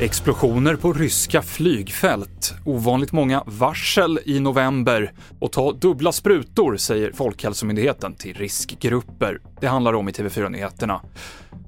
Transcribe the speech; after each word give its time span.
Explosioner 0.00 0.76
på 0.76 0.92
ryska 0.92 1.42
flygfält, 1.42 2.54
ovanligt 2.64 3.12
många 3.12 3.42
varsel 3.46 4.18
i 4.24 4.40
november 4.40 5.12
och 5.40 5.52
ta 5.52 5.72
dubbla 5.72 6.12
sprutor, 6.12 6.76
säger 6.76 7.12
Folkhälsomyndigheten 7.12 8.14
till 8.14 8.34
riskgrupper. 8.34 9.40
Det 9.60 9.66
handlar 9.66 9.92
om 9.92 10.08
i 10.08 10.12
TV4-nyheterna. 10.12 11.00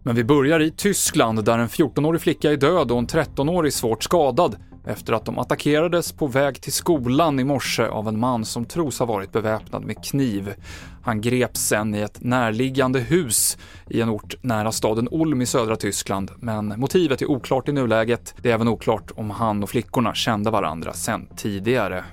Men 0.02 0.14
vi 0.14 0.24
börjar 0.24 0.60
i 0.60 0.70
Tyskland 0.70 1.44
där 1.44 1.58
en 1.58 1.68
14-årig 1.68 2.20
flicka 2.20 2.52
är 2.52 2.56
död 2.56 2.90
och 2.90 2.98
en 2.98 3.06
13-årig 3.06 3.72
svårt 3.72 4.04
skadad 4.04 4.56
efter 4.86 5.12
att 5.12 5.24
de 5.24 5.38
attackerades 5.38 6.12
på 6.12 6.26
väg 6.26 6.60
till 6.60 6.72
skolan 6.72 7.40
i 7.40 7.44
morse 7.44 7.86
av 7.86 8.08
en 8.08 8.20
man 8.20 8.44
som 8.44 8.64
tros 8.64 8.98
ha 8.98 9.06
varit 9.06 9.32
beväpnad 9.32 9.84
med 9.84 10.04
kniv. 10.04 10.54
Han 11.02 11.20
greps 11.20 11.60
sen 11.60 11.94
i 11.94 12.00
ett 12.00 12.22
närliggande 12.22 13.00
hus 13.00 13.58
i 13.90 14.00
en 14.00 14.08
ort 14.10 14.34
nära 14.40 14.72
staden 14.72 15.08
Ulm 15.10 15.42
i 15.42 15.46
södra 15.46 15.76
Tyskland, 15.76 16.30
men 16.38 16.80
motivet 16.80 17.22
är 17.22 17.30
oklart 17.30 17.68
i 17.68 17.72
nuläget. 17.72 18.34
Det 18.42 18.50
är 18.50 18.54
även 18.54 18.68
oklart 18.68 19.10
om 19.16 19.30
han 19.30 19.62
och 19.62 19.70
flickorna 19.70 20.14
kände 20.14 20.50
varandra 20.50 20.92
sen 20.92 21.28
tidigare. 21.36 22.04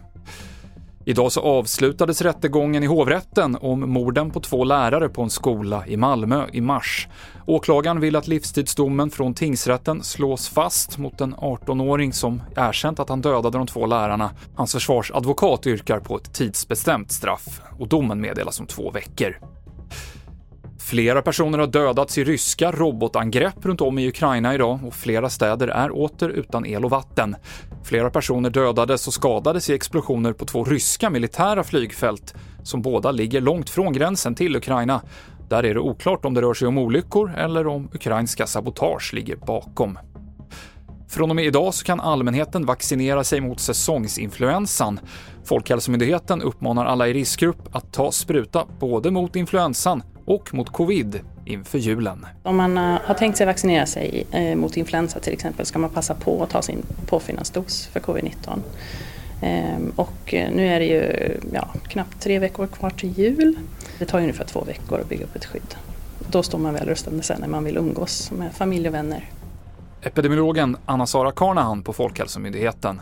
Idag 1.06 1.32
så 1.32 1.42
avslutades 1.42 2.22
rättegången 2.22 2.84
i 2.84 2.86
hovrätten 2.86 3.58
om 3.62 3.92
morden 3.92 4.32
på 4.32 4.40
två 4.40 4.64
lärare 4.64 5.10
på 5.10 5.22
en 5.22 5.30
skola 5.30 5.88
i 5.88 5.98
Malmö 5.98 6.46
i 6.54 6.62
mars. 6.62 7.08
Åklagaren 7.46 8.00
vill 8.00 8.16
att 8.16 8.28
livstidsdomen 8.28 9.10
från 9.10 9.34
tingsrätten 9.34 10.04
slås 10.04 10.50
fast 10.50 10.98
mot 10.98 11.22
en 11.22 11.36
18-åring 11.36 12.14
som 12.14 12.42
erkänt 12.56 13.00
att 13.00 13.10
han 13.10 13.22
dödade 13.22 13.58
de 13.58 13.68
två 13.68 13.86
lärarna. 13.86 14.32
Hans 14.56 14.74
försvarsadvokat 14.74 15.68
yrkar 15.68 16.00
på 16.00 16.18
ett 16.18 16.34
tidsbestämt 16.34 17.12
straff 17.12 17.62
och 17.80 17.88
domen 17.88 18.22
meddelas 18.22 18.60
om 18.60 18.66
två 18.66 18.92
veckor. 18.92 19.38
Flera 20.94 21.22
personer 21.22 21.60
har 21.60 21.68
dödats 21.68 22.18
i 22.18 22.24
ryska 22.24 22.72
robotangrepp 22.72 23.66
runt 23.66 23.82
om 23.82 24.00
i 24.00 24.08
Ukraina 24.08 24.54
idag 24.54 24.80
och 24.86 24.94
flera 24.94 25.30
städer 25.30 25.68
är 25.68 25.92
åter 25.92 26.30
utan 26.30 26.66
el 26.66 26.86
och 26.86 26.92
vatten. 26.92 27.36
Flera 27.84 28.10
personer 28.10 28.50
dödades 28.50 29.08
och 29.08 29.14
skadades 29.14 29.70
i 29.70 29.74
explosioner 29.74 30.34
på 30.34 30.46
två 30.46 30.64
ryska 30.64 31.10
militära 31.10 31.64
flygfält 31.64 32.34
som 32.64 32.82
båda 32.82 33.12
ligger 33.12 33.42
långt 33.42 33.70
från 33.70 33.94
gränsen 33.94 34.36
till 34.36 34.56
Ukraina. 34.56 35.02
Där 35.50 35.66
är 35.66 35.74
det 35.74 35.80
oklart 35.80 36.26
om 36.26 36.34
det 36.34 36.42
rör 36.42 36.54
sig 36.54 36.68
om 36.68 36.78
olyckor 36.78 37.34
eller 37.38 37.68
om 37.68 37.90
ukrainska 37.94 38.48
sabotage 38.48 39.14
ligger 39.14 39.36
bakom. 39.36 40.00
Från 41.10 41.30
och 41.30 41.36
med 41.36 41.46
idag 41.46 41.74
så 41.74 41.86
kan 41.86 42.00
allmänheten 42.00 42.66
vaccinera 42.66 43.24
sig 43.24 43.42
mot 43.42 43.60
säsongsinfluensan. 43.60 45.00
Folkhälsomyndigheten 45.46 46.42
uppmanar 46.42 46.86
alla 46.86 47.08
i 47.08 47.14
riskgrupp 47.14 47.76
att 47.76 47.94
ta 47.94 48.12
spruta 48.12 48.66
både 48.80 49.12
mot 49.12 49.36
influensan 49.36 50.04
och 50.26 50.54
mot 50.54 50.70
covid 50.70 51.20
inför 51.46 51.78
julen. 51.78 52.26
Om 52.44 52.58
man 52.58 52.78
eh, 52.78 53.00
har 53.04 53.14
tänkt 53.14 53.38
sig 53.38 53.46
vaccinera 53.46 53.86
sig 53.86 54.28
eh, 54.32 54.56
mot 54.56 54.78
influensa 54.78 55.20
till 55.20 55.34
exempel 55.34 55.66
ska 55.66 55.80
man 55.80 55.90
passa 55.90 56.14
på 56.14 56.44
att 56.44 56.50
ta 56.50 56.62
sin 56.62 56.86
påfyllnadsdos 57.08 57.88
för 57.88 58.00
covid-19. 58.00 58.60
Ehm, 59.42 59.94
och 59.96 60.34
eh, 60.34 60.52
nu 60.52 60.68
är 60.68 60.80
det 60.80 60.86
ju 60.86 61.38
ja, 61.54 61.68
knappt 61.88 62.22
tre 62.22 62.40
veckor 62.40 62.68
kvar 62.68 62.90
till 62.90 63.20
jul. 63.20 63.56
Det 64.00 64.06
tar 64.06 64.22
ungefär 64.22 64.46
två 64.46 64.64
veckor 64.64 65.00
att 65.00 65.10
bygga 65.10 65.26
upp 65.26 65.36
ett 65.36 65.46
skydd. 65.46 65.76
Då 66.32 66.44
står 66.44 66.60
man 66.60 66.74
väl 66.74 66.88
rustad 66.88 67.22
sen 67.22 67.42
när 67.42 67.48
man 67.48 67.64
vill 67.64 67.78
umgås 67.78 68.32
med 68.32 68.54
familj 68.54 68.88
och 68.88 68.94
vänner. 68.94 69.30
Epidemiologen 70.02 70.78
Anna-Sara 70.86 71.32
Karnahan 71.32 71.84
på 71.84 71.94
Folkhälsomyndigheten. 71.94 73.02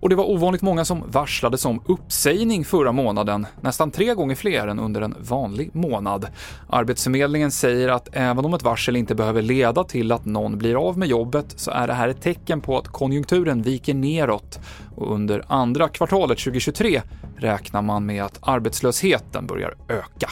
Och 0.00 0.08
det 0.08 0.14
var 0.14 0.30
ovanligt 0.30 0.62
många 0.62 0.84
som 0.84 1.04
varslades 1.06 1.64
om 1.64 1.82
uppsägning 1.86 2.64
förra 2.64 2.92
månaden, 2.92 3.46
nästan 3.60 3.90
tre 3.90 4.14
gånger 4.14 4.34
fler 4.34 4.68
än 4.68 4.78
under 4.78 5.00
en 5.00 5.14
vanlig 5.20 5.70
månad. 5.74 6.26
Arbetsförmedlingen 6.68 7.50
säger 7.50 7.88
att 7.88 8.08
även 8.12 8.44
om 8.44 8.54
ett 8.54 8.62
varsel 8.62 8.96
inte 8.96 9.14
behöver 9.14 9.42
leda 9.42 9.84
till 9.84 10.12
att 10.12 10.24
någon 10.24 10.58
blir 10.58 10.88
av 10.88 10.98
med 10.98 11.08
jobbet 11.08 11.46
så 11.56 11.70
är 11.70 11.86
det 11.86 11.92
här 11.92 12.08
ett 12.08 12.22
tecken 12.22 12.60
på 12.60 12.78
att 12.78 12.88
konjunkturen 12.88 13.62
viker 13.62 13.94
neråt 13.94 14.60
och 14.96 15.14
under 15.14 15.44
andra 15.46 15.88
kvartalet 15.88 16.38
2023 16.38 17.02
räknar 17.36 17.82
man 17.82 18.06
med 18.06 18.24
att 18.24 18.38
arbetslösheten 18.42 19.46
börjar 19.46 19.74
öka. 19.88 20.30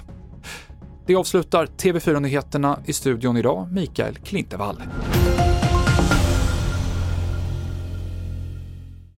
Det 1.07 1.15
avslutar 1.15 1.67
TV4-nyheterna 1.67 2.79
i 2.85 2.93
studion 2.93 3.37
idag, 3.37 3.73
Mikael 3.73 4.17
Klintevall. 4.17 4.83